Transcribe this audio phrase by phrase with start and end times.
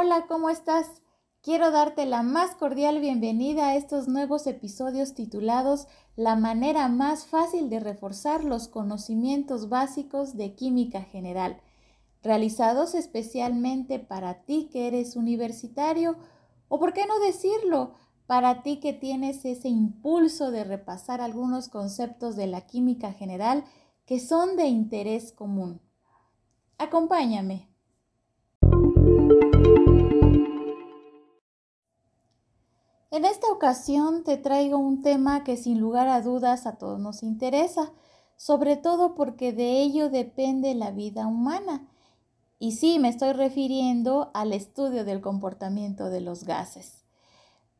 [0.00, 1.02] Hola, ¿cómo estás?
[1.42, 7.68] Quiero darte la más cordial bienvenida a estos nuevos episodios titulados La manera más fácil
[7.68, 11.60] de reforzar los conocimientos básicos de química general,
[12.22, 16.14] realizados especialmente para ti que eres universitario
[16.68, 17.94] o, por qué no decirlo,
[18.28, 23.64] para ti que tienes ese impulso de repasar algunos conceptos de la química general
[24.06, 25.80] que son de interés común.
[26.78, 27.68] Acompáñame.
[33.10, 37.22] En esta ocasión te traigo un tema que sin lugar a dudas a todos nos
[37.22, 37.90] interesa,
[38.36, 41.88] sobre todo porque de ello depende la vida humana.
[42.58, 47.04] Y sí, me estoy refiriendo al estudio del comportamiento de los gases.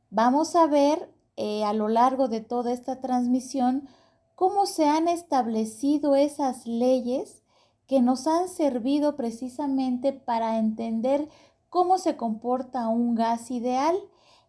[0.09, 3.86] Vamos a ver eh, a lo largo de toda esta transmisión
[4.34, 7.42] cómo se han establecido esas leyes
[7.86, 11.28] que nos han servido precisamente para entender
[11.69, 13.98] cómo se comporta un gas ideal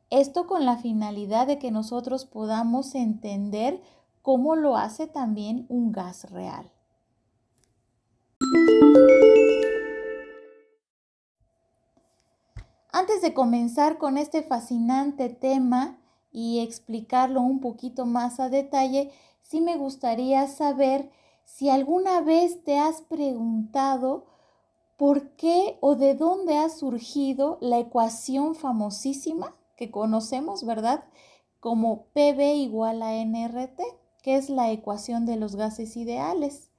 [0.09, 3.81] esto con la finalidad de que nosotros podamos entender
[4.21, 6.71] cómo lo hace también un gas real.
[12.91, 15.99] Antes de comenzar con este fascinante tema
[16.31, 21.11] y explicarlo un poquito más a detalle, sí me gustaría saber
[21.45, 24.25] si alguna vez te has preguntado
[24.97, 31.05] por qué o de dónde ha surgido la ecuación famosísima que conocemos, ¿verdad?
[31.61, 33.79] Como PB igual a NRT,
[34.21, 36.69] que es la ecuación de los gases ideales.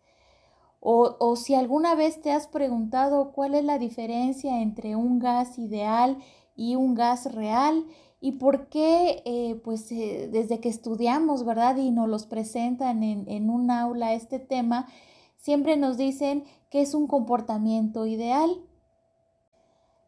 [0.81, 6.19] O, si alguna vez te has preguntado cuál es la diferencia entre un gas ideal
[6.57, 7.87] y un gas real
[8.21, 11.77] y por qué, eh, pues eh, desde que estudiamos, ¿verdad?
[11.79, 14.89] Y nos los presentan en, en un aula este tema,
[15.37, 18.61] siempre nos dicen que es un comportamiento ideal.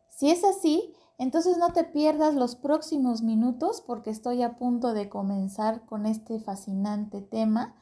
[0.09, 5.09] Si es así, entonces no te pierdas los próximos minutos porque estoy a punto de
[5.09, 7.77] comenzar con este fascinante tema.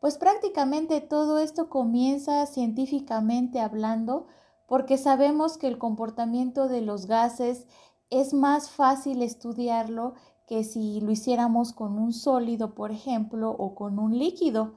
[0.00, 4.26] Pues prácticamente todo esto comienza científicamente hablando
[4.66, 7.66] porque sabemos que el comportamiento de los gases
[8.10, 10.12] es más fácil estudiarlo
[10.46, 14.74] que si lo hiciéramos con un sólido, por ejemplo, o con un líquido.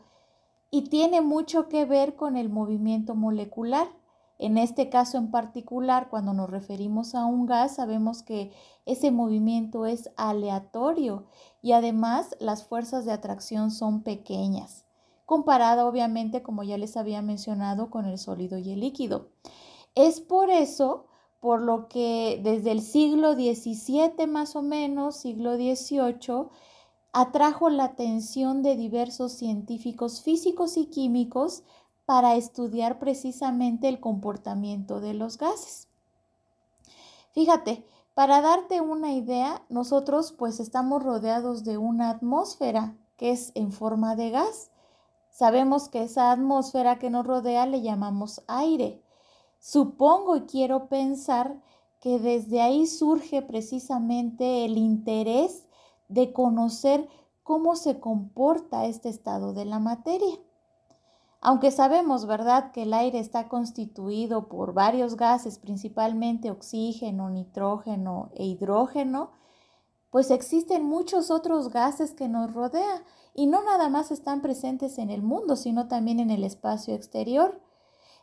[0.71, 3.99] Y tiene mucho que ver con el movimiento molecular.
[4.39, 8.53] En este caso en particular, cuando nos referimos a un gas, sabemos que
[8.85, 11.25] ese movimiento es aleatorio
[11.61, 14.85] y además las fuerzas de atracción son pequeñas,
[15.25, 19.27] comparada obviamente, como ya les había mencionado, con el sólido y el líquido.
[19.93, 21.05] Es por eso
[21.41, 26.47] por lo que desde el siglo XVII más o menos, siglo XVIII,
[27.11, 31.63] atrajo la atención de diversos científicos físicos y químicos
[32.09, 35.87] para estudiar precisamente el comportamiento de los gases.
[37.33, 43.71] Fíjate, para darte una idea, nosotros pues estamos rodeados de una atmósfera que es en
[43.71, 44.71] forma de gas.
[45.29, 49.03] Sabemos que esa atmósfera que nos rodea le llamamos aire.
[49.59, 51.61] Supongo y quiero pensar
[51.99, 55.67] que desde ahí surge precisamente el interés
[56.07, 57.07] de conocer
[57.43, 60.39] cómo se comporta este estado de la materia.
[61.41, 68.45] Aunque sabemos, ¿verdad?, que el aire está constituido por varios gases, principalmente oxígeno, nitrógeno e
[68.45, 69.31] hidrógeno,
[70.09, 75.09] pues existen muchos otros gases que nos rodean y no nada más están presentes en
[75.09, 77.61] el mundo, sino también en el espacio exterior.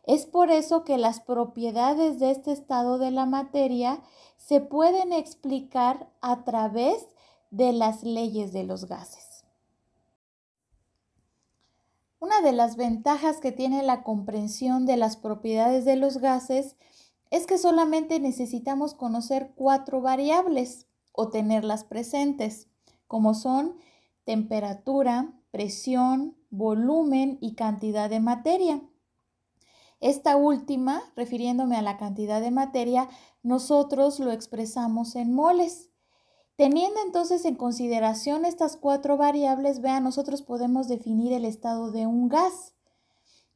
[0.03, 4.03] Es por eso que las propiedades de este estado de la materia
[4.37, 7.09] se pueden explicar a través
[7.51, 9.26] de las leyes de los gases.
[12.27, 16.75] Una de las ventajas que tiene la comprensión de las propiedades de los gases
[17.31, 22.67] es que solamente necesitamos conocer cuatro variables o tenerlas presentes,
[23.07, 23.77] como son
[24.25, 28.83] temperatura, presión, volumen y cantidad de materia.
[30.01, 33.09] Esta última, refiriéndome a la cantidad de materia,
[33.45, 35.91] nosotros lo expresamos en moles.
[36.57, 42.31] Teniendo entonces en consideración estas cuatro variables, vean, nosotros podemos definir el estado de un
[42.31, 42.73] gas.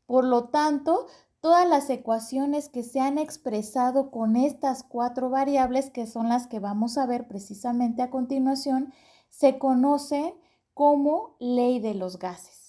[0.05, 1.06] Por lo tanto,
[1.41, 6.61] todas las ecuaciones que se han expresado con estas cuatro variables, que son las que
[6.61, 8.93] vamos a ver precisamente a continuación,
[9.31, 10.35] se conocen
[10.75, 12.59] como ley de los gases.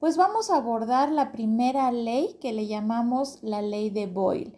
[0.00, 4.54] Pues vamos a abordar la primera ley que le llamamos la ley de Boyle.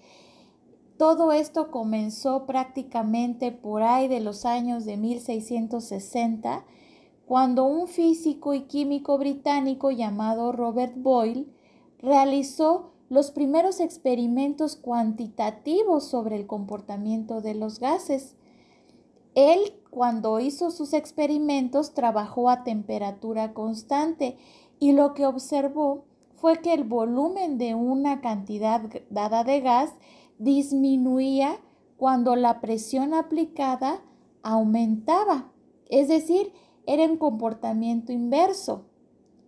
[0.98, 6.66] Todo esto comenzó prácticamente por ahí de los años de 1660,
[7.24, 11.46] cuando un físico y químico británico llamado Robert Boyle
[12.00, 18.36] realizó los primeros experimentos cuantitativos sobre el comportamiento de los gases.
[19.34, 24.36] Él, cuando hizo sus experimentos, trabajó a temperatura constante
[24.80, 29.92] y lo que observó fue que el volumen de una cantidad dada de gas
[30.38, 31.60] disminuía
[31.98, 34.02] cuando la presión aplicada
[34.42, 35.52] aumentaba.
[35.90, 36.54] Es decir,
[36.86, 38.86] era un comportamiento inverso.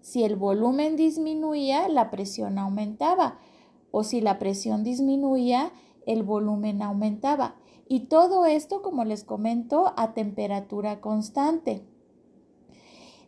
[0.03, 3.39] Si el volumen disminuía, la presión aumentaba.
[3.91, 5.73] O si la presión disminuía,
[6.05, 7.57] el volumen aumentaba.
[7.89, 11.87] Y todo esto, como les comento, a temperatura constante.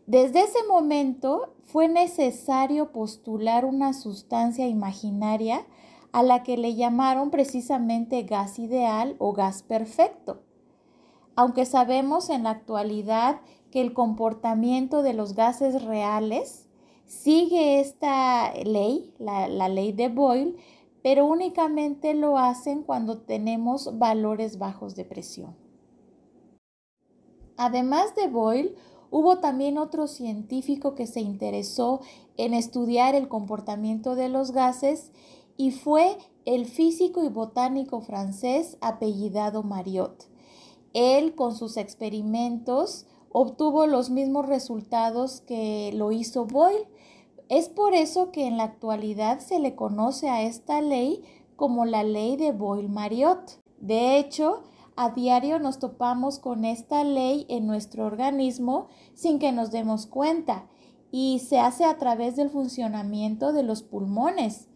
[0.07, 5.67] Desde ese momento fue necesario postular una sustancia imaginaria
[6.13, 10.43] a la que le llamaron precisamente gas ideal o gas perfecto.
[11.37, 13.41] Aunque sabemos en la actualidad
[13.71, 16.69] que el comportamiento de los gases reales
[17.07, 20.57] sigue esta ley, la, la ley de Boyle,
[21.03, 25.57] pero únicamente lo hacen cuando tenemos valores bajos de presión.
[27.57, 28.75] Además de Boyle,
[29.17, 32.01] Hubo también otro científico que se interesó
[32.37, 35.13] en estudiar el comportamiento de los gases
[35.57, 40.29] y fue el físico y botánico francés apellidado Mariot.
[40.95, 46.89] Él con sus experimentos obtuvo los mismos resultados que lo hizo Boyle.
[47.49, 51.23] Es por eso que en la actualidad se le conoce a esta ley
[51.55, 53.61] como la ley de Boyle-Mariot.
[53.79, 54.65] De hecho,
[54.97, 60.67] a diario nos topamos con esta ley en nuestro organismo sin que nos demos cuenta
[61.11, 64.69] y se hace a través del funcionamiento de los pulmones.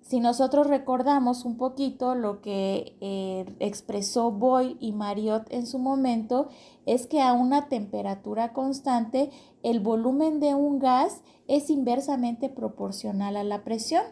[0.00, 6.48] Si nosotros recordamos un poquito lo que eh, expresó Boyle y Mariot en su momento,
[6.86, 9.30] es que a una temperatura constante
[9.62, 14.02] el volumen de un gas es inversamente proporcional a la presión.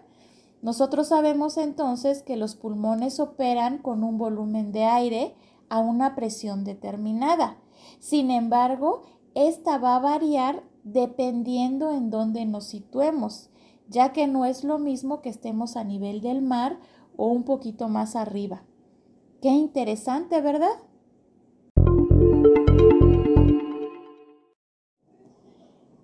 [0.62, 5.34] Nosotros sabemos entonces que los pulmones operan con un volumen de aire
[5.70, 7.56] a una presión determinada.
[7.98, 9.02] Sin embargo,
[9.34, 13.48] esta va a variar dependiendo en dónde nos situemos,
[13.88, 16.78] ya que no es lo mismo que estemos a nivel del mar
[17.16, 18.62] o un poquito más arriba.
[19.40, 20.68] Qué interesante, ¿verdad?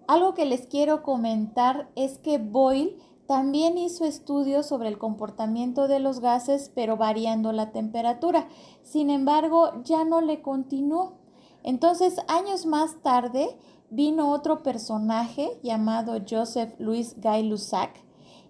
[0.08, 5.99] Algo que les quiero comentar es que Boyle también hizo estudios sobre el comportamiento de
[5.99, 8.49] los gases, pero variando la temperatura.
[8.82, 11.14] Sin embargo, ya no le continuó.
[11.62, 13.49] Entonces, años más tarde,
[13.90, 18.05] vino otro personaje llamado Joseph Louis Guy Lussac.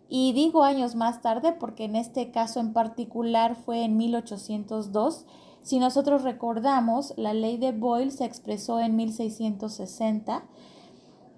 [0.09, 5.25] Y digo años más tarde porque en este caso en particular fue en 1802.
[5.63, 10.45] Si nosotros recordamos, la ley de Boyle se expresó en 1660.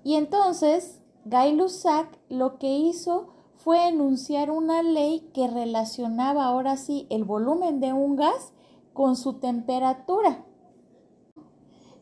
[0.05, 7.07] Y entonces Guy Lussac lo que hizo fue enunciar una ley que relacionaba ahora sí
[7.11, 8.55] el volumen de un gas
[8.95, 10.47] con su temperatura.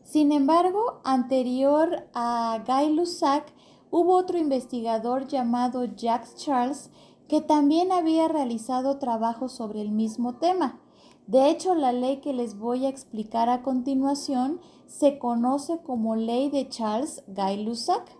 [0.03, 3.53] Sin embargo, anterior a Guy Lussac,
[3.91, 6.89] hubo otro investigador llamado Jacques Charles
[7.27, 10.79] que también había realizado trabajos sobre el mismo tema.
[11.25, 16.49] De hecho, la ley que les voy a explicar a continuación se conoce como ley
[16.49, 18.16] de Charles Guy Lussac.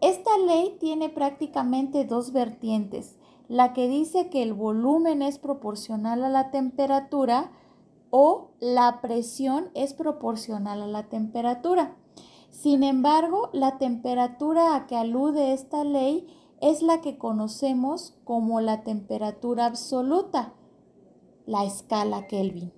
[0.00, 3.16] Esta ley tiene prácticamente dos vertientes,
[3.48, 7.50] la que dice que el volumen es proporcional a la temperatura
[8.10, 11.96] o la presión es proporcional a la temperatura.
[12.50, 16.26] Sin embargo, la temperatura a que alude esta ley
[16.60, 20.54] es la que conocemos como la temperatura absoluta,
[21.46, 22.77] la escala Kelvin.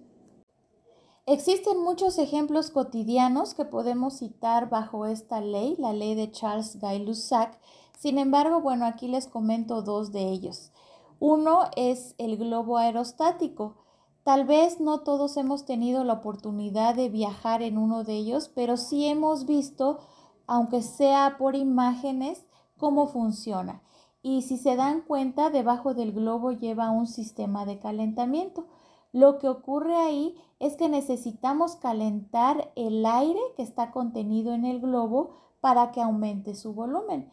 [1.33, 7.07] Existen muchos ejemplos cotidianos que podemos citar bajo esta ley, la ley de Charles Guy
[7.07, 7.57] Lussac.
[7.97, 10.73] Sin embargo, bueno, aquí les comento dos de ellos.
[11.21, 13.77] Uno es el globo aerostático.
[14.25, 18.77] Tal vez no todos hemos tenido la oportunidad de viajar en uno de ellos, pero
[18.77, 20.01] sí hemos visto,
[20.49, 22.45] aunque sea por imágenes,
[22.77, 23.85] cómo funciona.
[24.21, 28.67] Y si se dan cuenta, debajo del globo lleva un sistema de calentamiento.
[29.13, 34.81] Lo que ocurre ahí es que necesitamos calentar el aire que está contenido en el
[34.81, 37.31] globo para que aumente su volumen.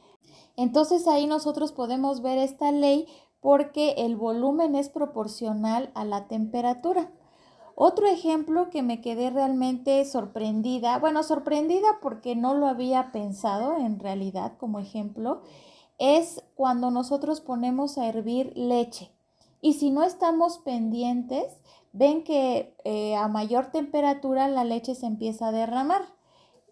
[0.55, 3.07] Entonces ahí nosotros podemos ver esta ley
[3.41, 7.11] porque el volumen es proporcional a la temperatura.
[7.75, 13.99] Otro ejemplo que me quedé realmente sorprendida, bueno, sorprendida porque no lo había pensado en
[13.99, 15.43] realidad como ejemplo,
[15.99, 19.11] es cuando nosotros ponemos a hervir leche.
[19.61, 21.45] Y si no estamos pendientes,
[21.93, 26.03] ven que eh, a mayor temperatura la leche se empieza a derramar.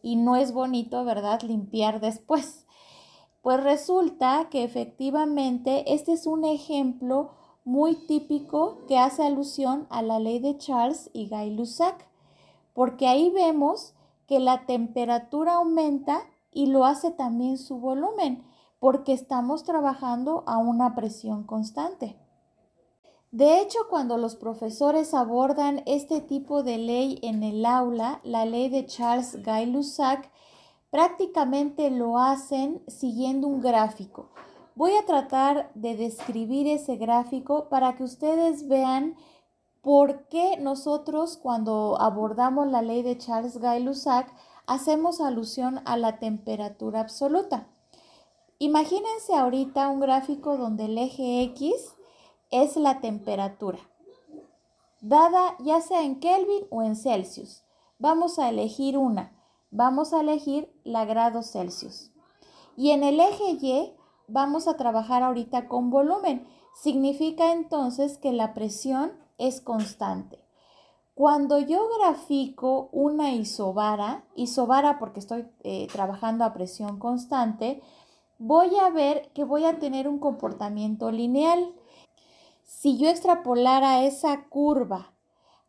[0.01, 2.67] y no es bonito, ¿verdad?, limpiar después.
[3.41, 7.31] Pues resulta que efectivamente este es un ejemplo
[7.63, 12.07] muy típico que hace alusión a la ley de Charles y Gay-Lussac,
[12.73, 13.95] porque ahí vemos
[14.27, 18.43] que la temperatura aumenta y lo hace también su volumen,
[18.79, 22.19] porque estamos trabajando a una presión constante.
[23.35, 28.69] De hecho, cuando los profesores abordan este tipo de ley en el aula, la ley
[28.69, 30.31] de Charles Gay-Lussac,
[30.89, 34.29] prácticamente lo hacen siguiendo un gráfico.
[34.75, 39.17] Voy a tratar de describir ese gráfico para que ustedes vean
[39.81, 44.33] por qué nosotros cuando abordamos la ley de Charles Gay-Lussac
[44.65, 47.67] hacemos alusión a la temperatura absoluta.
[48.59, 51.94] Imagínense ahorita un gráfico donde el eje X
[52.51, 53.79] es la temperatura,
[55.01, 57.63] dada ya sea en Kelvin o en Celsius.
[57.99, 59.31] Vamos a elegir una.
[59.71, 62.11] Vamos a elegir la grado Celsius.
[62.77, 63.93] Y en el eje Y
[64.27, 66.47] vamos a trabajar ahorita con volumen.
[66.73, 70.45] Significa entonces que la presión es constante.
[71.13, 77.81] Cuando yo grafico una isobara, isobara porque estoy eh, trabajando a presión constante,
[78.37, 81.73] voy a ver que voy a tener un comportamiento lineal.
[82.65, 85.13] Si yo extrapolara esa curva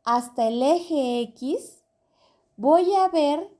[0.04, 1.84] hasta el eje X,
[2.56, 3.54] voy a ver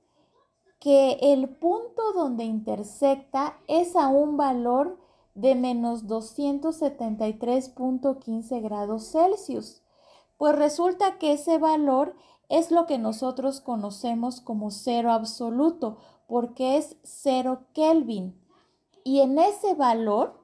[0.79, 4.97] que el punto donde intersecta es a un valor
[5.35, 9.83] de menos 273.15 grados Celsius.
[10.37, 12.15] Pues resulta que ese valor
[12.49, 18.35] es lo que nosotros conocemos como cero absoluto, porque es cero Kelvin.
[19.03, 20.41] Y en ese valor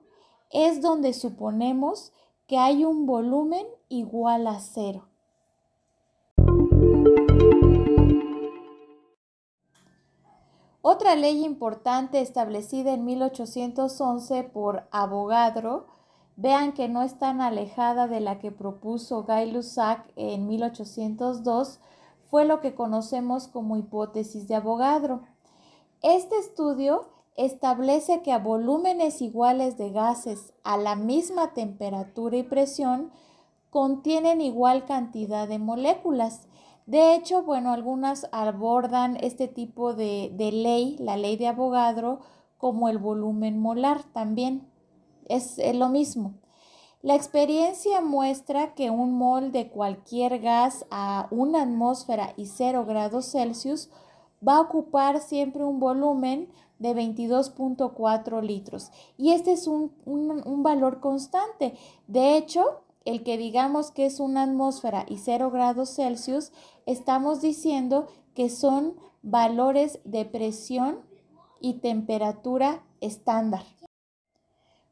[0.52, 2.12] es donde suponemos
[2.54, 5.08] que hay un volumen igual a cero.
[10.84, 15.88] Otra ley importante establecida en 1811 por Avogadro
[16.36, 21.80] Vean que no es tan alejada de la que propuso Guy Lussac en 1802,
[22.30, 25.22] fue lo que conocemos como hipótesis de Avogadro.
[26.04, 33.12] Este estudio establece que a volúmenes iguales de gases a la misma temperatura y presión
[33.70, 36.48] contienen igual cantidad de moléculas.
[36.86, 42.20] De hecho, bueno, algunas abordan este tipo de, de ley, la ley de Avogadro,
[42.64, 44.66] como el volumen molar también
[45.28, 46.36] es, lo mismo.
[47.02, 53.32] La experiencia muestra que un mol de cualquier gas a una atmósfera y 0 grados
[53.32, 53.90] Celsius
[54.48, 56.50] va a ocupar siempre un volumen
[56.84, 58.92] de 22.4 litros.
[59.18, 61.76] Y este es un, un, valor constante.
[62.08, 66.52] De hecho, el que digamos que es una atmósfera y 0 grados Celsius,
[66.86, 71.00] estamos diciendo que son valores de presión
[71.62, 73.64] y temperatura estándar.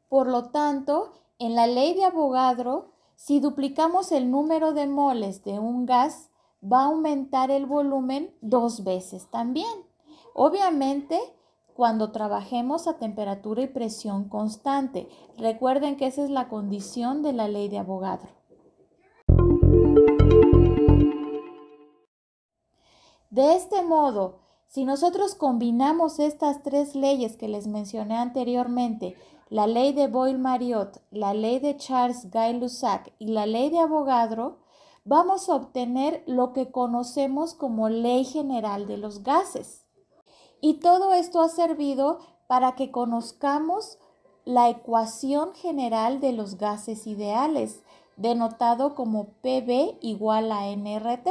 [0.08, 5.58] Por lo tanto, en la ley de Avogadro, si duplicamos el número de moles de
[5.58, 6.30] un gas,
[6.62, 9.92] va a aumentar el volumen dos veces también.
[10.34, 11.20] Obviamente,
[11.74, 15.08] cuando trabajemos a temperatura y presión constante.
[15.38, 18.30] Recuerden que esa es la condición de la ley de Avogadro.
[23.30, 29.16] De este modo, si nosotros combinamos estas tres leyes que les mencioné anteriormente,
[29.48, 34.60] la ley de Boyle-Marriott, la ley de Charles Guy-Lussac y la ley de Avogadro,
[35.04, 39.81] vamos a obtener lo que conocemos como ley general de los gases.
[40.62, 43.98] Y todo esto ha servido para que conozcamos
[44.44, 47.82] la ecuación general de los gases ideales,
[48.16, 51.28] denotado como PB igual a NRT.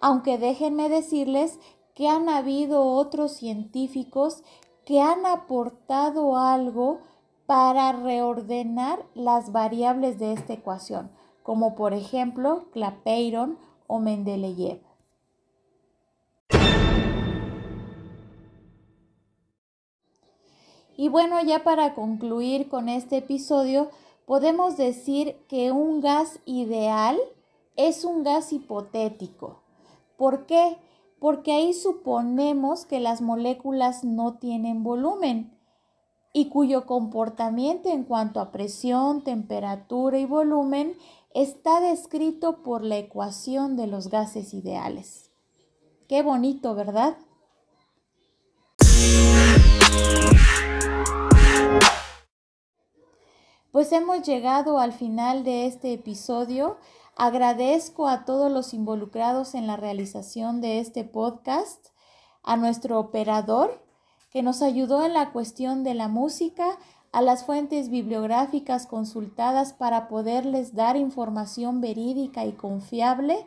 [0.00, 1.60] Aunque déjenme decirles
[1.94, 4.42] que han habido otros científicos
[4.84, 6.98] que han aportado algo
[7.46, 11.12] para reordenar las variables de esta ecuación,
[11.44, 14.87] como por ejemplo Clapeyron o Mendeleev.
[20.98, 23.88] Y bueno, ya para concluir con este episodio,
[24.26, 27.16] podemos decir que un gas ideal
[27.76, 29.62] es un gas hipotético.
[30.18, 30.76] ¿Por qué?
[31.18, 35.52] porque ahí suponemos que las moléculas no tienen volumen
[36.32, 40.94] y cuyo comportamiento en cuanto a presión, temperatura y volumen
[41.34, 45.30] está descrito por la ecuación de los gases ideales.
[46.08, 47.16] Qué bonito, ¿verdad?
[53.78, 56.78] Pues hemos llegado al final de este episodio.
[57.14, 61.86] Agradezco a todos los involucrados en la realización de este podcast.
[62.42, 63.80] a nuestro operador
[64.32, 66.76] que nos ayudó en la cuestión de la música,
[67.12, 73.46] a las fuentes bibliográficas consultadas para poderles dar información verídica y confiable,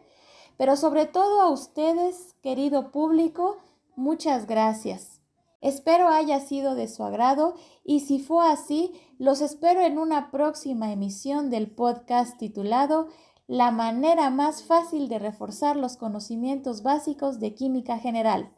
[0.56, 3.58] pero sobre todo a ustedes, querido público,
[3.98, 5.11] muchas gracias.
[5.62, 10.92] Espero haya sido de su agrado y si fue así, los espero en una próxima
[10.92, 13.08] emisión del podcast titulado
[13.48, 18.52] La manera más fácil de reforzar los conocimientos básicos de química general